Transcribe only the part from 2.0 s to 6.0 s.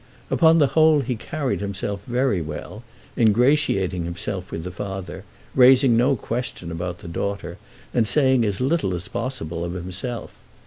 very well, ingratiating himself with the father, raising